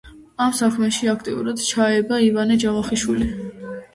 [0.45, 3.31] ამ საქმეში აქტიურად ჩაება ივანე ჯავახიშვილი.